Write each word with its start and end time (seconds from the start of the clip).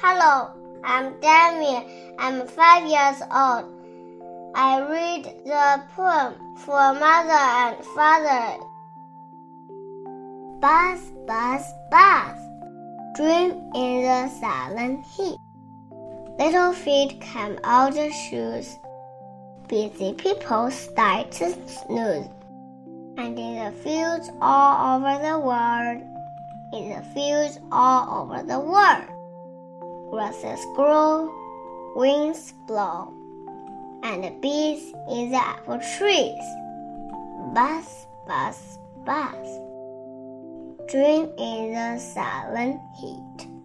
Hello, 0.00 0.52
I'm 0.84 1.18
Demi. 1.18 2.14
I'm 2.20 2.46
five 2.46 2.86
years 2.86 3.20
old. 3.34 3.64
I 4.54 4.78
read 4.78 5.24
the 5.44 5.82
poem 5.96 6.34
for 6.58 6.94
mother 6.94 7.32
and 7.32 7.84
father. 7.96 8.62
Buzz, 10.60 11.00
buzz, 11.26 11.64
buzz. 11.90 12.38
Dream 13.16 13.72
in 13.74 14.02
the 14.02 14.28
silent 14.38 15.04
heat. 15.16 15.36
Little 16.38 16.72
feet 16.72 17.20
come 17.20 17.58
out 17.64 17.94
the 17.94 18.12
shoes. 18.12 18.78
Busy 19.66 20.12
people 20.12 20.70
start 20.70 21.32
to 21.32 21.50
snooze. 21.66 22.28
And 23.16 23.36
in 23.36 23.64
the 23.64 23.72
fields 23.82 24.30
all 24.40 24.94
over 24.94 25.18
the 25.20 25.40
world, 25.40 26.02
in 26.72 26.90
the 26.90 27.02
fields 27.12 27.58
all 27.72 28.22
over 28.22 28.44
the 28.44 28.60
world, 28.60 29.07
grasses 30.10 30.64
grow, 30.74 31.32
winds 31.96 32.52
blow, 32.66 33.12
and 34.02 34.24
the 34.24 34.30
bees 34.40 34.92
in 35.10 35.30
the 35.30 35.36
apple 35.36 35.80
trees 35.96 36.44
buzz, 37.54 38.06
buzz, 38.26 38.78
buzz. 39.04 39.60
Dream 40.88 41.30
in 41.38 41.72
the 41.72 41.98
silent 41.98 42.80
heat. 43.00 43.57